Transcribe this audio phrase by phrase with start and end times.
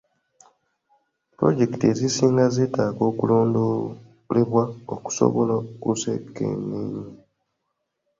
[1.35, 7.03] Pulojekiti ezisinga zetaaga okulondoolebwa okusobola okuzekenneenya.